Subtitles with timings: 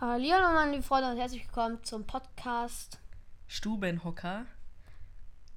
[0.00, 2.98] Hallo meine Freunde und herzlich willkommen zum Podcast
[3.46, 4.46] Stubenhocker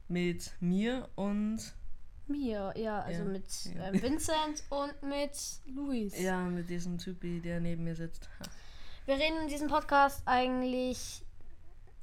[0.10, 1.60] mit mir und
[2.28, 3.90] mir, ja, also Ja, mit ja.
[3.90, 5.32] äh, Vincent und mit
[5.74, 6.20] Luis.
[6.20, 8.30] ja mit diesem Typi, der neben mir sitzt.
[8.40, 8.46] Ha.
[9.06, 11.24] Wir reden in diesem Podcast eigentlich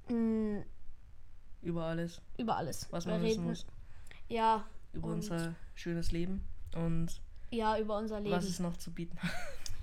[0.09, 0.63] mh,
[1.63, 2.87] Über alles, über alles.
[2.91, 3.67] was Wir man wissen reden, muss
[4.29, 6.43] Ja, über unser schönes Leben
[6.75, 7.21] und
[7.51, 8.35] ja, über unser Leben.
[8.35, 9.31] was es noch zu bieten hat.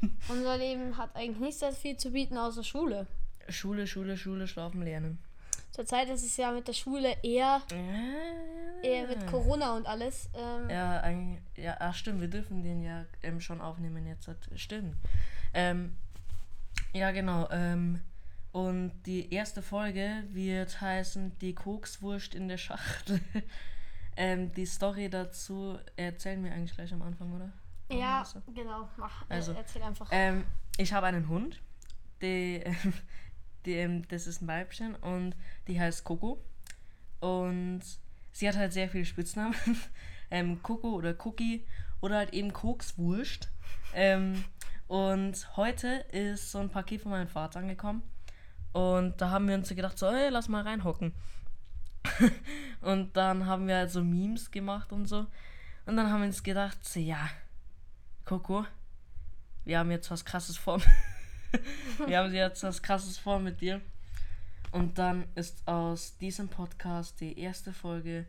[0.29, 3.07] Unser Leben hat eigentlich nicht sehr viel zu bieten außer Schule.
[3.49, 5.19] Schule, Schule, Schule, schlafen, lernen.
[5.71, 7.61] Zurzeit ist es ja mit der Schule eher,
[8.81, 10.29] eher mit Corona und alles.
[10.33, 14.27] Ähm, Ja, eigentlich, ja, ach stimmt, wir dürfen den ja ähm, schon aufnehmen jetzt.
[14.55, 14.95] Stimmt.
[15.53, 15.95] Ähm,
[16.93, 17.47] ja, genau.
[17.51, 18.01] Ähm,
[18.51, 23.21] und die erste Folge wird heißen Die Kokswurst in der Schachtel.
[24.17, 27.51] ähm, die Story dazu erzählen wir eigentlich gleich am Anfang, oder?
[27.89, 28.41] Ja, das so?
[28.53, 28.89] genau.
[28.97, 30.09] Mach, Also, äh, erzähl einfach.
[30.11, 30.43] Ähm,
[30.77, 31.61] ich habe einen Hund.
[32.21, 32.63] Die,
[33.65, 35.35] die, ähm, das ist ein Weibchen und
[35.67, 36.43] die heißt Coco.
[37.19, 37.81] Und
[38.31, 39.55] sie hat halt sehr viele Spitznamen.
[40.31, 41.65] ähm, Coco oder Cookie
[42.01, 43.49] oder halt eben Kokswurst.
[43.93, 44.43] Ähm,
[44.87, 48.03] und heute ist so ein Paket von meinem Vater angekommen.
[48.73, 51.13] Und da haben wir uns so gedacht, so, ey, lass mal reinhocken.
[52.81, 55.25] und dann haben wir halt so Memes gemacht und so.
[55.85, 57.29] Und dann haben wir uns gedacht, so, ja,
[58.27, 58.65] Coco,
[59.63, 60.81] wir haben jetzt was krasses vor.
[62.07, 63.79] wir haben jetzt was krasses vor mit dir.
[64.73, 68.25] Und dann ist aus diesem Podcast die erste Folge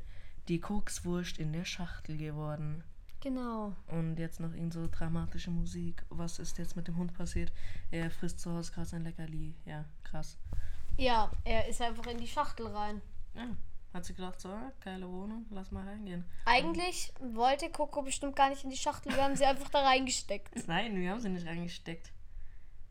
[0.47, 2.85] die Kokswurst in der Schachtel geworden.
[3.21, 3.75] genau.
[3.89, 6.05] Und jetzt noch irgend so dramatische Musik.
[6.11, 7.51] Was ist jetzt mit dem Hund passiert?
[7.91, 9.57] Er frisst zu Hause gerade sein Leckerli.
[9.65, 10.39] Ja, krass.
[10.97, 13.03] Ja, er ist einfach in die Schachtel rein.
[13.35, 13.49] Ja,
[13.95, 14.51] hat sie gedacht, so,
[14.81, 16.25] geile Wohnung, lass mal reingehen.
[16.45, 19.15] Eigentlich wollte Coco bestimmt gar nicht in die Schachtel.
[19.15, 20.55] Wir haben sie einfach da reingesteckt.
[20.69, 22.13] Nein, wir haben sie nicht reingesteckt.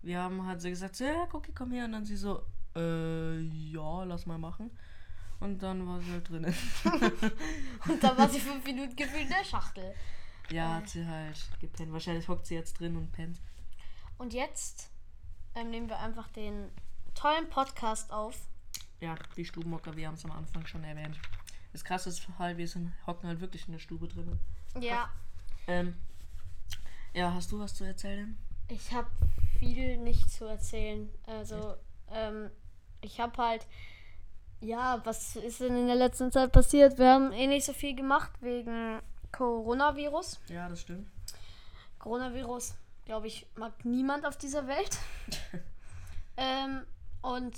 [0.02, 1.86] Wir haben halt so gesagt, so, ja, Cookie, komm her.
[1.86, 2.44] Und dann sie so,
[2.76, 4.72] äh, ja, lass mal machen.
[5.40, 6.56] Und dann war sie halt drinnen.
[7.88, 9.94] Und dann war sie fünf Minuten gefühlt in der Schachtel.
[10.50, 11.92] ja, hat sie halt gepennt.
[11.94, 13.40] Wahrscheinlich hockt sie jetzt drin und pennt.
[14.18, 14.90] Und jetzt
[15.54, 16.72] ähm, nehmen wir einfach den
[17.14, 18.48] tollen Podcast auf.
[19.00, 21.20] Ja, die Stubenhocker, wir haben es am Anfang schon erwähnt.
[21.72, 24.40] Das krasse ist halt, wir sind, hocken halt wirklich in der Stube drinnen.
[24.80, 25.10] Ja,
[25.68, 25.96] Ähm,
[27.14, 28.38] ja, hast du was zu erzählen?
[28.70, 29.08] ich habe
[29.60, 31.10] viel nicht zu erzählen.
[31.26, 31.76] Also,
[32.12, 32.50] ähm,
[33.02, 33.66] ich habe halt.
[34.60, 36.98] Ja, was ist denn in der letzten Zeit passiert?
[36.98, 39.00] Wir haben eh nicht so viel gemacht wegen
[39.32, 40.40] Coronavirus.
[40.48, 41.08] Ja, das stimmt.
[42.00, 42.74] Coronavirus,
[43.06, 44.98] glaube ich, mag niemand auf dieser Welt.
[46.38, 46.82] ähm,
[47.22, 47.56] und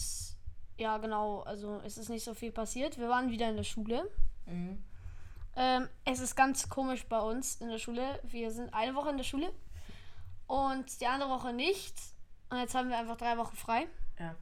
[0.80, 2.98] ja, genau, also es ist nicht so viel passiert.
[2.98, 4.10] Wir waren wieder in der Schule.
[4.46, 4.84] Mhm.
[5.56, 8.20] Ähm, es ist ganz komisch bei uns in der Schule.
[8.24, 9.52] Wir sind eine Woche in der Schule
[10.48, 11.96] und die andere Woche nicht.
[12.50, 13.88] Und jetzt haben wir einfach drei Wochen frei.
[14.20, 14.36] Ja,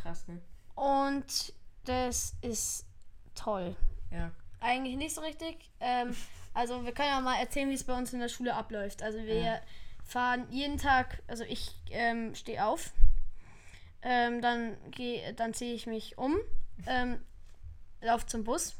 [0.00, 0.40] krass, ne?
[0.74, 1.52] Und
[1.84, 2.86] das ist
[3.34, 3.74] toll.
[4.10, 4.30] Ja.
[4.60, 5.70] Eigentlich nicht so richtig.
[5.80, 6.14] Ähm,
[6.54, 9.02] also wir können ja mal erzählen, wie es bei uns in der Schule abläuft.
[9.02, 9.60] Also wir Ja.
[10.04, 12.92] fahren jeden Tag, also ich ähm, stehe auf,
[14.02, 16.36] ähm, dann gehe, dann ziehe ich mich um,
[16.86, 17.18] ähm,
[18.00, 18.74] laufe zum Bus.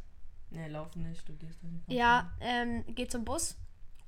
[0.50, 1.90] Ne, laufen nicht, du gehst da nicht.
[1.90, 3.56] Ja, ähm, gehe zum Bus.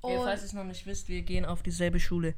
[0.03, 2.35] Ja, falls ihr es noch nicht wisst, wir gehen auf dieselbe Schule.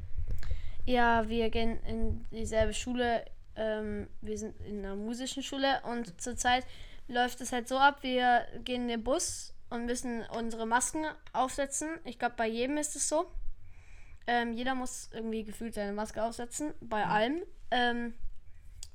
[0.85, 3.25] ja, wir gehen in dieselbe Schule.
[3.55, 6.65] Ähm, wir sind in einer musischen Schule und zurzeit
[7.09, 11.89] läuft es halt so ab, wir gehen in den Bus und müssen unsere Masken aufsetzen.
[12.05, 13.29] Ich glaube, bei jedem ist es so.
[14.27, 17.41] Ähm, jeder muss irgendwie gefühlt seine Maske aufsetzen, bei allem.
[17.71, 18.13] Ähm,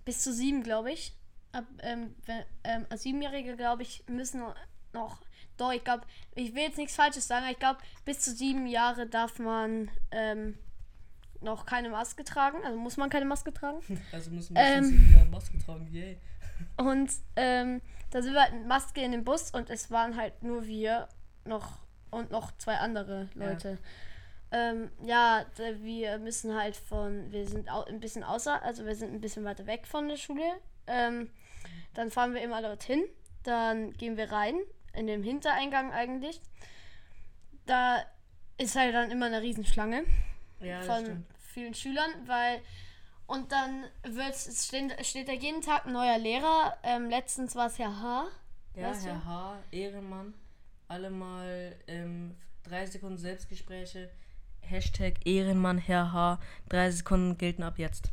[0.04, 1.14] bis zu sieben, glaube ich.
[1.52, 4.42] Ab, ähm, wenn, ähm, als Siebenjährige, glaube ich, müssen
[4.92, 5.20] noch.
[5.58, 6.04] Doch, ich glaube,
[6.34, 9.91] ich will jetzt nichts Falsches sagen, aber ich glaube, bis zu sieben Jahre darf man
[10.10, 10.58] ähm,
[11.42, 12.58] noch keine Maske tragen.
[12.64, 13.80] Also muss man keine Maske tragen.
[14.12, 14.84] Also müssen wir schon wir Ähm.
[14.84, 16.18] sieben Jahre Maske tragen, yay.
[16.76, 17.80] Und ähm,
[18.10, 21.08] da sind wir halt mit Maske in dem Bus und es waren halt nur wir
[21.44, 21.80] noch
[22.10, 23.70] und noch zwei andere Leute.
[23.70, 23.78] Ja,
[24.52, 29.12] ähm, ja wir müssen halt von, wir sind au ein bisschen außer, also wir sind
[29.12, 30.60] ein bisschen weiter weg von der Schule.
[30.86, 31.30] Ähm,
[31.94, 33.03] dann fahren wir immer dorthin,
[33.42, 34.56] dann gehen wir rein,
[34.92, 36.41] in den Hintereingang eigentlich.
[37.66, 38.04] Da
[38.59, 40.04] ist halt dann immer eine Riesenschlange
[40.60, 42.60] Ja, von vielen Schülern, weil
[43.27, 46.77] und dann wird es steht, steht da jeden Tag ein neuer Lehrer.
[46.82, 48.27] Ähm, letztens war es Herr H.
[48.74, 49.09] Ja, weißt du?
[49.09, 50.34] Herr H., Ehrenmann,
[50.88, 54.10] alle mal ähm, drei Sekunden Selbstgespräche.
[54.62, 56.38] Hashtag Ehrenmann, Herr H.
[56.68, 58.10] Drei Sekunden gelten ab jetzt.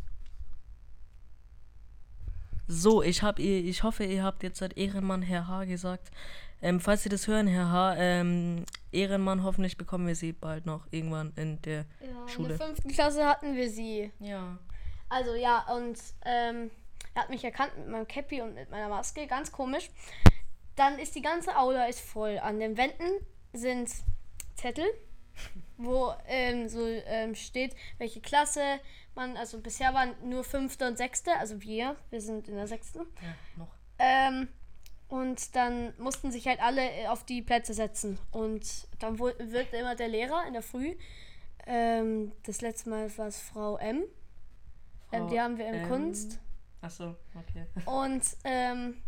[2.68, 5.66] So, ich, hab, ihr- ich hoffe, ihr habt jetzt seit Ehrenmann, Herr H.
[5.66, 6.12] gesagt.
[6.62, 10.86] Ähm, falls Sie das hören, Herr H., ähm, Ehrenmann, hoffentlich bekommen wir Sie bald noch
[10.92, 12.50] irgendwann in der Ja, in Schule.
[12.50, 14.12] der fünften Klasse hatten wir sie.
[14.20, 14.58] Ja.
[15.08, 16.70] Also ja, und ähm,
[17.16, 19.90] er hat mich erkannt mit meinem Cappy und mit meiner Maske, ganz komisch.
[20.76, 22.38] Dann ist die ganze Aula ist voll.
[22.40, 23.10] An den Wänden
[23.54, 23.90] sind
[24.56, 24.86] Zettel,
[25.80, 28.62] wo ähm, so ähm, steht, welche Klasse
[29.16, 33.00] man, also bisher waren nur fünfte und sechste, also wir, wir sind in der sechsten.
[33.00, 33.76] Ja, noch.
[33.98, 34.48] Ähm,
[35.08, 38.20] und dann mussten sich halt alle äh, auf die Plätze setzen.
[38.32, 40.96] Und dann wird immer der Lehrer in der Früh.
[41.66, 44.04] Ähm, das letzte Mal war es Frau M.
[45.12, 46.40] Ähm, die haben wir in Kunst.
[46.82, 47.66] Achso, okay.
[47.86, 49.02] Und, ähm,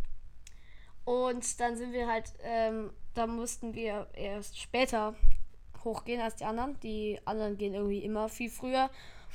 [1.06, 5.16] und dann sind wir halt, ähm, da mussten wir erst später
[5.84, 6.80] hochgehen als die anderen.
[6.82, 8.90] Die anderen gehen irgendwie immer viel früher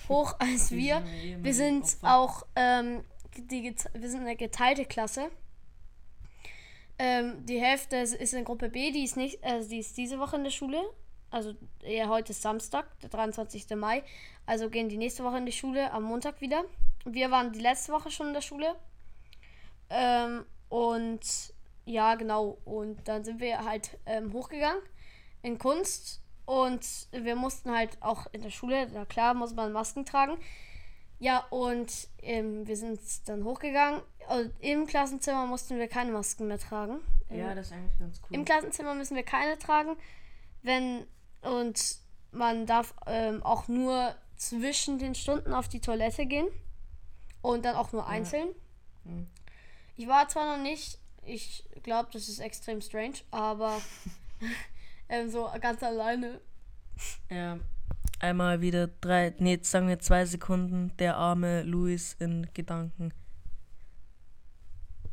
[0.08, 1.02] hoch als wir.
[1.38, 3.04] Wir sind auch, ähm,
[3.36, 5.30] die, wir sind eine geteilte Klasse.
[6.98, 10.18] Ähm, die Hälfte ist ist in Gruppe B, die ist nicht, also die ist diese
[10.18, 10.82] Woche in der Schule.
[11.30, 13.68] Also ja, heute ist Samstag, der 23.
[13.76, 14.02] Mai.
[14.46, 16.64] Also gehen die nächste Woche in die Schule, am Montag wieder.
[17.04, 18.74] Wir waren die letzte Woche schon in der Schule.
[19.90, 21.20] Ähm, und
[21.84, 22.58] ja, genau.
[22.64, 24.82] Und dann sind wir halt ähm, hochgegangen
[25.42, 26.22] in Kunst.
[26.46, 30.38] Und wir mussten halt auch in der Schule, na klar, muss man Masken tragen.
[31.18, 34.00] Ja, und ähm, wir sind dann hochgegangen.
[34.28, 37.00] Und Im Klassenzimmer mussten wir keine Masken mehr tragen.
[37.30, 38.36] Ja, das ist eigentlich ganz cool.
[38.36, 39.96] Im Klassenzimmer müssen wir keine tragen.
[40.62, 41.06] Wenn
[41.42, 41.98] und
[42.32, 46.48] man darf ähm, auch nur zwischen den Stunden auf die Toilette gehen.
[47.42, 48.48] Und dann auch nur einzeln.
[49.04, 49.26] Mhm.
[49.96, 53.80] Ich war zwar noch nicht, ich glaube, das ist extrem strange, aber
[55.08, 56.40] ähm, so ganz alleine.
[57.30, 57.58] Ja.
[58.18, 63.12] Einmal wieder drei, nee, jetzt sagen wir zwei Sekunden, der arme Luis in Gedanken.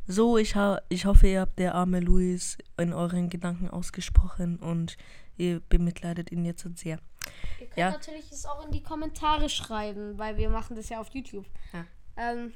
[0.06, 4.98] So, ich, ha ich hoffe, ihr habt der arme Luis in euren Gedanken ausgesprochen und
[5.38, 7.00] ihr bemitleidet ihn jetzt sehr.
[7.60, 7.92] Ihr könnt Ja.
[7.92, 11.46] natürlich es auch in die Kommentare schreiben, weil wir machen das ja auf YouTube.
[11.72, 11.86] Ja.
[12.18, 12.54] Ähm,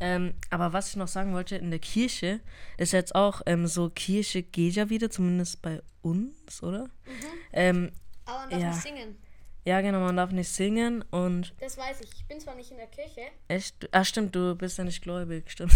[0.00, 2.40] Ähm, aber was ich noch sagen wollte, in der Kirche
[2.78, 6.88] ist jetzt auch ähm, so, Kirche geht ja wieder, zumindest bei uns, oder?
[7.52, 7.90] Ähm,
[8.26, 8.70] aber man darf Ja.
[8.70, 9.16] nicht singen.
[9.64, 12.10] ja, genau, man darf nicht singen und Das weiß ich.
[12.16, 13.22] Ich bin zwar nicht in der Kirche.
[13.48, 13.88] Echt?
[13.92, 15.72] Ah, stimmt, du bist ja nicht gläubig, stimmt.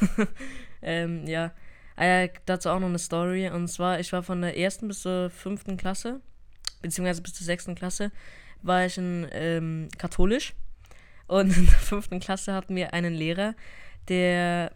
[0.82, 1.52] ähm, ja.
[1.96, 2.28] Ah, ja.
[2.46, 3.48] Dazu auch noch eine Story.
[3.50, 6.20] Und zwar, ich war von der ersten bis zur fünften Klasse,
[6.82, 8.10] beziehungsweise bis zur sechsten Klasse,
[8.62, 10.54] war ich in ähm, katholisch.
[11.26, 13.54] Und in der fünften Klasse hatten wir einen Lehrer,
[14.08, 14.72] der.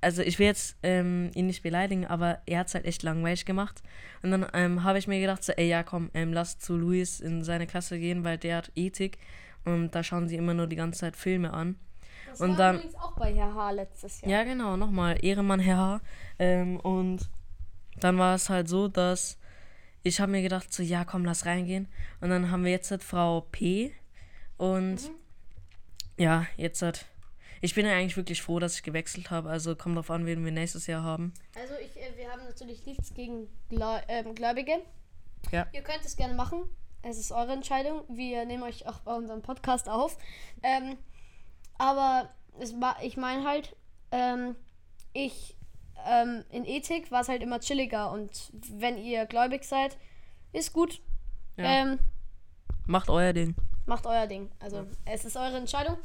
[0.00, 3.44] Also ich will jetzt ähm, ihn nicht beleidigen, aber er hat es halt echt langweilig
[3.46, 3.82] gemacht.
[4.22, 7.18] Und dann ähm, habe ich mir gedacht, so, ey, ja komm, ähm, lass zu Luis
[7.18, 9.18] in seine Klasse gehen, weil der hat Ethik.
[9.64, 11.74] Und da schauen sie immer nur die ganze Zeit Filme an.
[12.28, 13.70] Das Und war dann- übrigens auch bei Herr H.
[13.72, 14.30] letztes Jahr.
[14.30, 15.18] Ja, genau, nochmal.
[15.20, 16.00] Ehrenmann Herr H.
[16.38, 17.28] Ähm, und
[17.98, 19.36] dann war es halt so, dass
[20.04, 21.88] ich habe mir gedacht, so, ja, komm, lass reingehen.
[22.20, 23.92] Und dann haben wir jetzt halt Frau P.
[24.58, 25.10] Und
[26.18, 27.06] ja, jetzt halt.
[27.60, 29.48] Ich bin ja eigentlich wirklich froh, dass ich gewechselt habe.
[29.48, 31.32] Also kommt drauf an, wen wir nächstes Jahr haben.
[31.56, 34.82] Also ich, äh, wir haben natürlich nichts gegen ähm, Gläubige.
[35.50, 35.66] Ja.
[35.72, 36.62] Ihr könnt es gerne machen.
[37.02, 38.02] Es ist eure Entscheidung.
[38.08, 40.18] Wir nehmen euch auch bei unserem Podcast auf.
[40.62, 40.98] Ähm,
[41.78, 42.28] aber
[42.60, 43.74] es war, ich meine halt,
[44.12, 44.54] ähm,
[45.12, 45.56] ich
[46.06, 49.96] ähm, in Ethik war es halt immer chilliger und wenn ihr gläubig seid,
[50.52, 51.00] ist gut.
[51.56, 51.64] Ja.
[51.64, 51.98] Ähm,
[52.86, 53.54] Macht euer Ding.
[53.88, 54.48] Macht euer Ding.
[54.60, 55.96] Also es ist eure Entscheidung.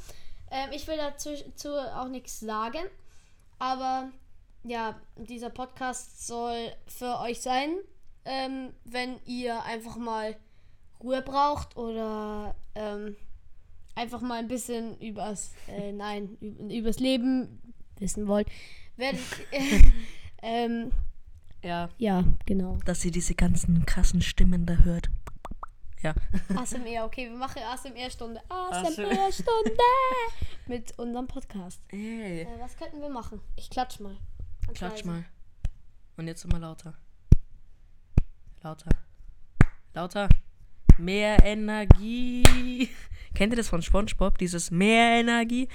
[0.50, 2.84] Ähm, ich will dazu zu auch nichts sagen,
[3.60, 4.10] aber
[4.64, 7.76] ja, dieser Podcast soll für euch sein,
[8.26, 10.36] ähm, wenn ihr einfach mal
[11.04, 13.16] Ruhe braucht oder ähm,
[13.96, 17.60] einfach mal ein bisschen übers, äh, nein, üb- übers Leben
[18.00, 18.48] wissen wollt.
[18.96, 19.20] Werdet,
[20.42, 20.92] ähm,
[21.64, 21.90] Ja.
[21.98, 22.78] ja, genau.
[22.86, 25.10] Dass ihr diese ganzen krassen Stimmen da hört.
[26.04, 26.14] Ja.
[26.56, 28.42] ASMR, okay, wir machen ASMR-Stunde.
[28.50, 29.08] ASMR.
[29.08, 29.78] ASMR-Stunde
[30.68, 31.82] mit unserem Podcast.
[31.90, 32.42] Ey.
[32.42, 33.42] Äh, was könnten wir machen?
[33.56, 34.18] Ich klatsch mal.
[34.66, 35.08] Ganz Klatsch leise.
[35.08, 35.26] mal.
[36.18, 36.94] Und jetzt immer lauter.
[38.62, 38.90] Lauter.
[39.94, 40.30] Lauter.
[40.98, 42.90] Mehr Energie.
[43.34, 44.38] Kennt ihr das von SpongeBob?
[44.38, 45.68] Dieses mehr Energie?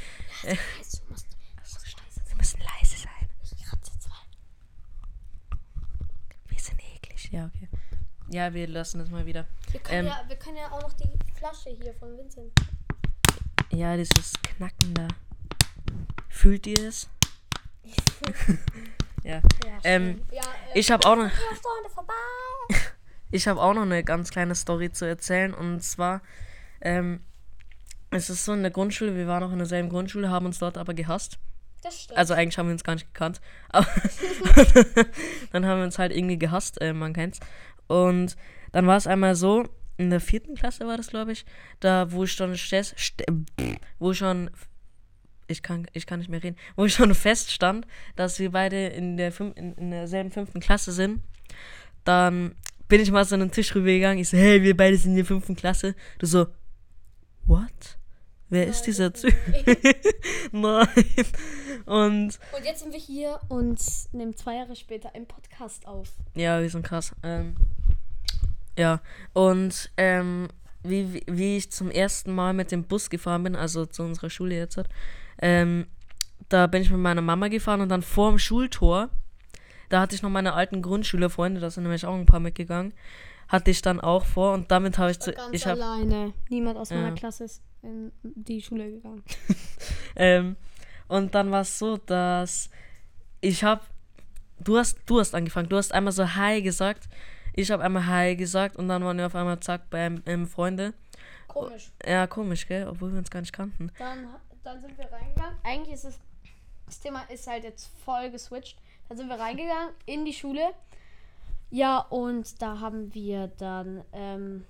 [0.44, 1.78] Leise, du musst Achso,
[2.28, 3.28] Wir müssen leise sein.
[3.42, 4.14] ich kratze zwei.
[6.48, 7.30] Wir sind eklig.
[7.32, 7.68] Ja, okay.
[8.30, 9.46] Ja, wir lassen das mal wieder.
[9.70, 10.06] Wir können, Ähm.
[10.06, 11.08] ja, wir können ja auch noch die
[11.38, 12.52] Flasche hier von Vincent.
[13.70, 15.08] Ja, dieses Knacken da.
[16.28, 17.08] Fühlt ihr es?
[19.24, 19.40] ja.
[19.64, 20.42] Ja, Ähm, ja,
[20.74, 21.30] äh, Ich habe auch noch.
[23.30, 25.52] Ich habe auch noch eine ganz kleine Story zu erzählen.
[25.52, 26.22] Und zwar,
[26.80, 27.20] ähm,
[28.10, 30.78] es ist so in der Grundschule, wir waren auch in derselben Grundschule, haben uns dort
[30.78, 31.38] aber gehasst.
[31.82, 32.18] Das stimmt.
[32.18, 33.42] Also eigentlich haben wir uns gar nicht gekannt.
[33.68, 33.86] Aber
[35.52, 37.38] dann haben wir uns halt irgendwie gehasst, äh, man kennt's.
[37.88, 38.36] Und
[38.72, 41.44] dann war es einmal so, in der vierten Klasse war das, glaube ich,
[41.80, 43.24] da, wo ich schon, stes- st-
[43.98, 44.50] wo ich schon,
[45.48, 49.16] ich kann, ich kann nicht mehr reden, wo ich schon feststand, dass wir beide in,
[49.16, 51.22] der fünf, in, in derselben fünften Klasse sind,
[52.04, 52.54] dann
[52.86, 54.18] bin ich mal so an den Tisch rübergegangen.
[54.18, 55.94] Ich so, hey, wir beide sind in der fünften Klasse.
[56.18, 56.46] Du so,
[57.44, 57.97] what?
[58.50, 59.34] Wer ist dieser Typ?
[60.52, 60.86] Nein.
[61.86, 63.78] Und Und jetzt sind wir hier und
[64.12, 66.08] nehmen zwei Jahre später einen Podcast auf.
[66.34, 67.12] Ja, wir sind krass.
[67.22, 67.54] Ähm,
[68.78, 69.00] ja,
[69.32, 70.48] und ähm,
[70.82, 74.30] wie, wie- wie ich zum ersten Mal mit dem Bus gefahren bin, also zu unserer
[74.30, 74.80] Schule jetzt,
[75.42, 75.86] ähm,
[76.48, 79.10] da bin ich mit meiner Mama gefahren und dann vor dem Schultor,
[79.88, 82.94] da hatte ich noch meine alten Grundschülerfreunde, da sind nämlich auch ein paar mitgegangen,
[83.48, 85.32] hatte ich dann auch vor und damit habe ich zu.
[85.32, 86.32] Ganz Ich hab, alleine.
[86.48, 87.14] Niemand aus meiner Ja.
[87.14, 89.22] Klasse ist in die Schule gegangen.
[90.20, 90.56] Ähm,
[91.06, 92.70] und dann war es so, dass
[93.40, 93.82] ich habe,
[94.58, 97.08] du hast, du hast angefangen, du hast einmal so Hi gesagt,
[97.54, 100.92] ich habe einmal Hi gesagt und dann waren wir auf einmal zack beim ähm, Freunde.
[101.46, 101.92] Komisch.
[102.04, 103.90] Ja, komisch, gell, obwohl wir uns gar nicht kannten.
[103.98, 104.28] Dann,
[104.64, 105.56] dann sind wir reingegangen.
[105.62, 106.18] Eigentlich ist es,
[106.86, 108.76] das Thema ist halt jetzt voll geswitcht.
[109.08, 110.74] Dann sind wir reingegangen in die Schule.
[111.70, 114.64] Ja, und da haben wir dann, ähm,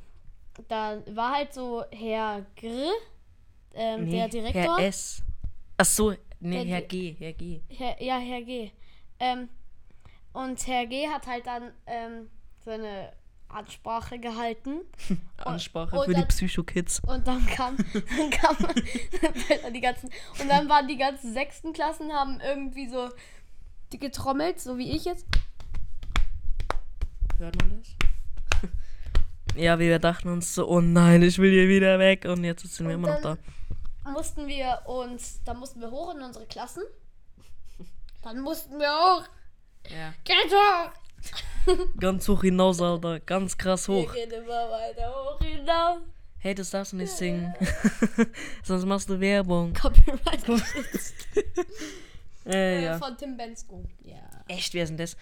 [0.69, 2.91] da war halt so Herr Grill,
[3.75, 4.79] ähm, der Direktor.
[4.79, 5.23] Herr S.
[5.77, 7.61] Ach so, nee, Herr Di- G, Herr G.
[7.69, 8.71] Herr, ja, Herr G.
[9.21, 9.49] Ähm,
[10.33, 12.29] und Herr G hat halt dann ähm,
[12.65, 13.13] seine
[13.49, 14.81] Ansprache gehalten.
[15.39, 17.01] Ansprache und für die dann- Psycho-Kids.
[17.07, 17.77] Und dann kam,
[18.17, 18.57] dann kam
[19.73, 20.11] die ganzen,
[20.41, 23.09] und dann waren die ganzen sechsten Klassen, haben irgendwie so
[23.93, 25.25] die getrommelt, so wie ich jetzt.
[27.39, 27.89] Hört man das?
[29.57, 32.89] Ja, wir dachten uns so, oh nein, ich will hier wieder weg und jetzt sind
[32.89, 33.39] wir Und immer noch da.
[34.11, 36.83] mussten wir uns, dann mussten wir hoch in unsere Klassen.
[38.23, 39.25] Dann mussten wir hoch.
[39.89, 40.13] Ja.
[40.25, 40.91] Geht hoch!
[42.01, 43.21] Ganz hoch hinaus, Alter.
[43.21, 44.13] Ganz krass hoch.
[44.15, 46.01] Wir gehen immer weiter hoch hinaus.
[46.41, 47.53] Hey, das darfst du nicht singen.
[48.63, 49.73] Sonst machst du Werbung.
[49.75, 50.45] Copyright.
[52.47, 52.97] Äh, ja.
[52.99, 53.85] Von Tim Bensko.
[54.03, 54.17] Ja.
[54.49, 55.19] Echt, wer ist denn das?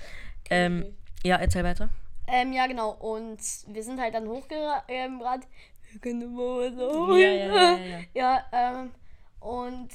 [0.49, 1.88] Ähm, ja, erzähl weiter.
[2.26, 2.92] Ähm, ja, genau.
[2.92, 4.85] Und wir sind halt dann hochgerannt.
[4.88, 5.47] Ähm, gerannt.
[5.92, 7.16] wir können weiter hoch.
[7.16, 8.45] Ja, ja, ja, ja.
[8.52, 8.92] Ähm,
[9.40, 9.88] und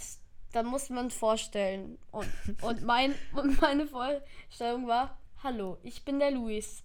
[0.53, 1.97] dann musste man vorstellen.
[2.11, 2.27] Und,
[2.61, 6.83] und, mein, und meine Vorstellung war, hallo, ich bin der Luis.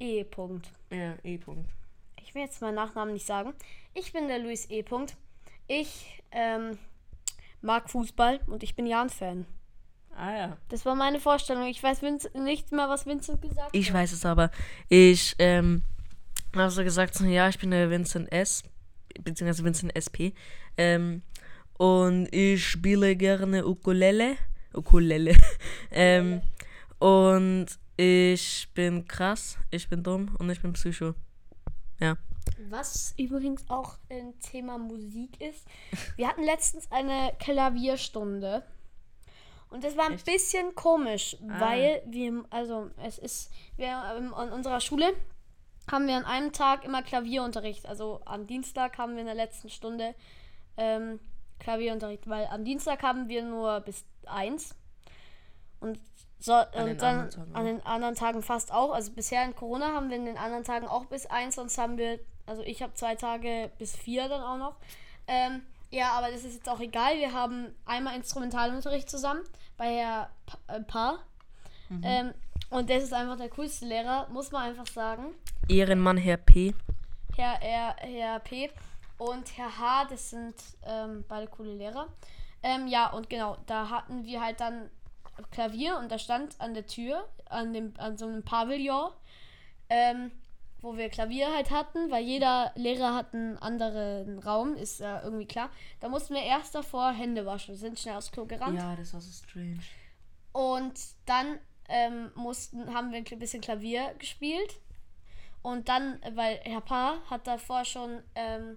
[0.00, 0.22] E.
[0.22, 0.66] -Punkt.
[0.90, 1.68] Ja, E-Punkt.
[2.22, 3.52] Ich will jetzt meinen Nachnamen nicht sagen.
[3.94, 4.82] Ich bin der Luis E.
[4.82, 5.14] -Punkt.
[5.66, 6.78] Ich ähm,
[7.60, 9.44] mag Fußball und ich bin Jan-Fan.
[10.18, 10.56] Ah ja.
[10.68, 11.68] Das war meine Vorstellung.
[11.68, 13.94] Ich weiß Vince, nicht mehr, was Vincent gesagt Ich hat.
[13.94, 14.50] weiß es aber.
[14.88, 15.82] Ich ähm,
[16.56, 18.64] habe so gesagt, so, ja, ich bin der Vincent S.
[19.22, 20.34] Beziehungsweise Vincent SP.
[20.76, 21.22] Ähm,
[21.74, 24.36] und ich spiele gerne Ukulele.
[24.74, 25.36] Ukulele.
[25.92, 26.42] ähm,
[26.98, 31.14] und ich bin krass, ich bin dumm und ich bin Psycho.
[32.00, 32.16] Ja.
[32.68, 35.64] Was übrigens auch ein Thema Musik ist.
[36.16, 38.64] Wir hatten letztens eine Klavierstunde.
[39.70, 40.24] Und das war ein Echt?
[40.24, 41.60] bisschen komisch, Ah.
[41.60, 45.12] weil wir, also es ist, wir ähm, an unserer Schule
[45.90, 47.86] haben wir an einem Tag immer Klavierunterricht.
[47.86, 50.14] Also am Dienstag haben wir in der letzten Stunde
[50.76, 51.18] ähm,
[51.58, 54.74] Klavierunterricht, weil am Dienstag haben wir nur bis eins
[55.80, 55.98] und
[56.40, 58.92] so, den und dann an den anderen Tagen fast auch.
[58.92, 61.98] Also bisher in Corona haben wir in den anderen Tagen auch bis eins, sonst haben
[61.98, 64.76] wir, also ich habe zwei Tage bis vier dann auch noch.
[65.26, 67.16] Ähm, ja, aber das ist jetzt auch egal.
[67.16, 69.42] Wir haben einmal Instrumentalunterricht zusammen
[69.76, 71.18] bei Herr Pa- äh, Paar.
[71.88, 72.00] Mhm.
[72.04, 72.34] Ähm,
[72.70, 75.34] und das ist einfach der coolste Lehrer, muss man einfach sagen.
[75.68, 76.74] Ehrenmann Herr P.
[77.36, 78.70] Herr, Herr, Herr P.
[79.16, 80.04] und Herr H.
[80.06, 80.54] Das sind
[80.84, 82.08] ähm, beide coole Lehrer.
[82.62, 84.90] Ähm, ja, und genau, da hatten wir halt dann
[85.52, 89.12] Klavier und da stand an der Tür, an, dem, an so einem Pavillon,
[89.88, 90.32] ähm,
[90.80, 95.46] wo wir Klavier halt hatten, weil jeder Lehrer hat einen anderen Raum, ist ja irgendwie
[95.46, 95.70] klar.
[96.00, 98.78] Da mussten wir erst davor Hände waschen, sind schnell aufs Klo gerannt.
[98.78, 99.78] Ja, das war so strange.
[100.52, 101.58] Und dann
[101.88, 104.80] ähm, mussten, haben wir ein bisschen Klavier gespielt.
[105.62, 108.76] Und dann, weil Herr Paar hat davor schon ähm,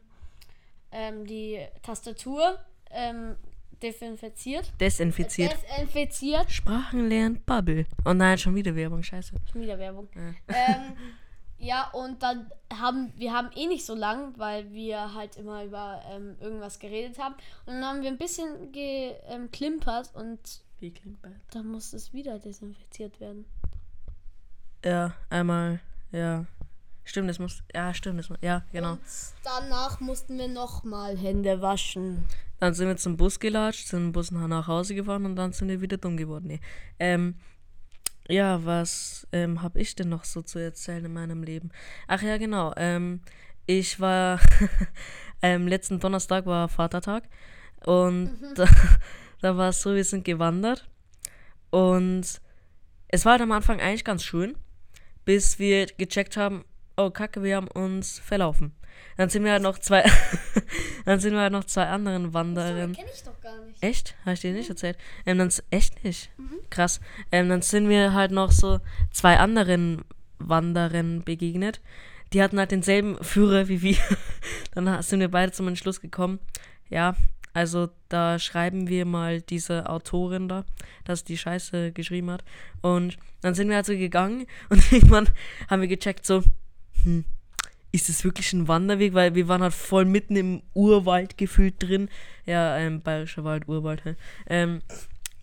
[0.92, 3.36] ähm, die Tastatur ähm,
[3.82, 4.72] desinfiziert.
[4.80, 5.56] Desinfiziert.
[5.78, 6.52] Desinfiziert.
[6.52, 7.86] Sprachen lernen, Bubble.
[8.06, 9.36] Oh nein, schon wieder Werbung, scheiße.
[9.52, 10.10] Schon wieder Werbung.
[10.16, 10.56] Ja.
[10.56, 10.98] Ähm,
[11.62, 16.02] ja, und dann haben wir haben eh nicht so lang, weil wir halt immer über
[16.10, 17.36] ähm, irgendwas geredet haben.
[17.66, 20.40] Und dann haben wir ein bisschen geklimpert und
[20.80, 21.32] Wie klingt bad?
[21.52, 23.46] dann muss es wieder desinfiziert werden.
[24.84, 25.80] Ja, einmal,
[26.12, 26.46] ja.
[27.04, 27.64] Stimmt, das muss.
[27.74, 28.40] Ja, stimmt, das muss.
[28.42, 28.94] Ja, genau.
[28.94, 29.00] Und
[29.44, 32.26] danach mussten wir nochmal Hände waschen.
[32.60, 35.68] Dann sind wir zum Bus gelatscht, sind im Bus nach Hause gefahren und dann sind
[35.68, 36.48] wir wieder dumm geworden.
[36.48, 36.62] Nee.
[37.00, 37.36] Ähm,
[38.32, 41.72] ja, was ähm, habe ich denn noch so zu erzählen in meinem Leben?
[42.08, 42.74] Ach ja, genau.
[42.78, 43.22] Ähm,
[43.66, 44.40] ich war,
[45.42, 47.24] ähm, letzten Donnerstag war Vatertag
[47.86, 48.54] und Mhm.
[48.56, 48.66] da,
[49.42, 50.90] da war es so, wir sind gewandert
[51.70, 52.24] und
[53.08, 54.56] es war halt am Anfang eigentlich ganz schön,
[55.26, 56.64] bis wir gecheckt haben,
[56.98, 58.76] oh Kacke, wir haben uns verlaufen.
[59.18, 60.04] Dann sind wir halt noch zwei,
[61.06, 62.94] dann sind wir halt noch zwei anderen Wanderern.
[62.94, 63.71] kenne ich doch gar nicht.
[63.82, 64.16] Echt?
[64.22, 64.98] Habe ich dir nicht erzählt?
[65.26, 66.30] Ähm, dann, echt nicht?
[66.70, 67.02] Krass.
[67.32, 68.80] Ähm, dann sind wir halt noch so
[69.12, 70.04] zwei anderen
[70.38, 71.82] Wanderern begegnet.
[72.32, 73.98] Die hatten halt denselben Führer wie wir.
[74.74, 76.40] dann sind wir beide zum Entschluss gekommen.
[76.90, 77.16] Ja,
[77.54, 80.64] also da schreiben wir mal diese Autorin da,
[81.04, 82.44] dass die Scheiße geschrieben hat.
[82.82, 85.28] Und dann sind wir halt so gegangen und irgendwann
[85.70, 86.44] haben wir gecheckt so,
[87.04, 87.26] hm,
[87.92, 89.14] ist es wirklich ein Wanderweg?
[89.14, 92.10] Weil wir waren halt voll mitten im Urwald gefühlt drin.
[92.46, 94.04] Ja, ähm, bayerischer Wald, Urwald.
[94.06, 94.16] hä?
[94.48, 94.82] Ähm,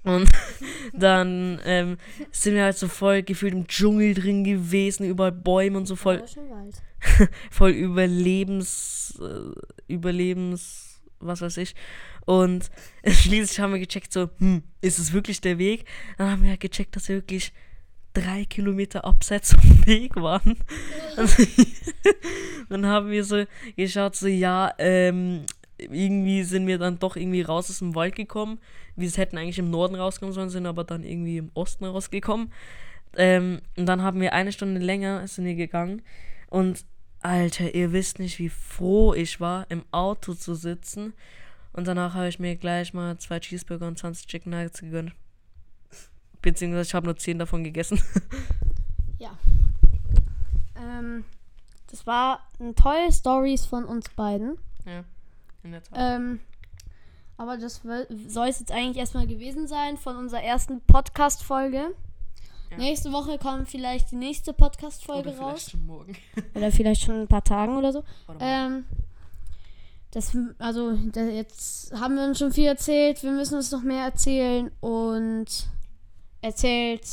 [0.04, 0.28] und
[0.92, 1.98] dann ähm,
[2.30, 6.20] sind wir halt so voll gefühlt im Dschungel drin gewesen, überall Bäume und so voll,
[6.20, 6.82] Wald.
[7.50, 11.74] voll Überlebens, äh, Überlebens, was weiß ich.
[12.24, 12.70] Und
[13.06, 15.84] schließlich haben wir gecheckt, so, hm, ist es wirklich der Weg?
[16.16, 17.52] Dann haben wir halt gecheckt, dass wir wirklich
[18.12, 20.56] drei Kilometer abseits vom Weg waren.
[21.16, 21.42] Also,
[22.68, 23.44] dann haben wir so
[23.76, 25.44] geschaut, so, ja, ähm,
[25.78, 28.58] irgendwie sind wir dann doch irgendwie raus aus dem Wald gekommen.
[28.96, 32.52] Wir hätten eigentlich im Norden rauskommen sollen, sind aber dann irgendwie im Osten rausgekommen.
[33.16, 36.02] Ähm, und dann haben wir eine Stunde länger sind wir gegangen.
[36.48, 36.84] Und
[37.20, 41.14] Alter, ihr wisst nicht, wie froh ich war, im Auto zu sitzen.
[41.72, 45.12] Und danach habe ich mir gleich mal zwei Cheeseburger und 20 Chicken Nuggets gegönnt.
[46.42, 48.00] Beziehungsweise ich habe nur 10 davon gegessen.
[50.98, 51.24] Ähm,
[51.90, 54.58] das war ein tolle Stories von uns beiden.
[54.84, 55.04] ja,
[55.62, 55.94] in der Tat.
[55.96, 56.40] Ähm,
[57.36, 57.82] aber das
[58.26, 61.94] soll es jetzt eigentlich erstmal gewesen sein von unserer ersten Podcast-Folge.
[62.70, 62.76] Ja.
[62.76, 65.70] Nächste Woche kommt vielleicht die nächste Podcast-Folge Oder vielleicht raus.
[65.70, 66.16] schon morgen.
[66.54, 68.04] Oder vielleicht schon in ein paar Tagen oder so.
[68.26, 68.36] Mal.
[68.40, 68.84] Ähm,
[70.10, 73.22] das, also, da, jetzt haben wir uns schon viel erzählt.
[73.22, 74.70] Wir müssen uns noch mehr erzählen.
[74.80, 75.46] Und
[76.42, 77.06] erzählt.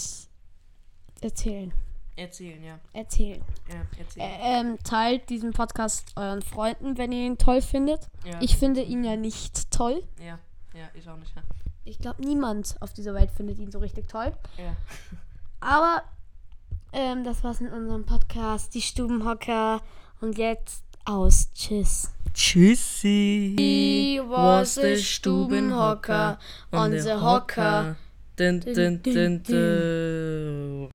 [1.21, 1.71] Erzählen.
[2.17, 2.79] Erzählen, ja.
[2.93, 3.41] Erzählen.
[3.67, 4.29] Ja, erzählen.
[4.29, 8.09] Ä- ähm, teilt diesen Podcast euren Freunden, wenn ihr ihn toll findet.
[8.23, 8.39] ja.
[8.41, 10.01] Ich finde ihn ja nicht toll.
[10.19, 10.39] Ja,
[10.73, 11.35] ja, ich auch nicht.
[11.35, 11.41] Ja.
[11.83, 14.33] Ich glaube, niemand auf dieser Welt findet ihn so richtig toll.
[14.57, 14.75] ja.
[15.59, 16.03] Aber
[16.93, 19.81] ähm, das war's mit unserem Podcast, die Stubenhocker.
[20.21, 21.49] Und jetzt aus.
[21.53, 22.11] Tschüss.
[22.33, 23.55] Tschüssi.
[23.57, 26.38] He was a Stubenhocker
[26.71, 27.95] on the hocker.
[28.35, 29.41] てんてん
[30.89, 30.94] ん。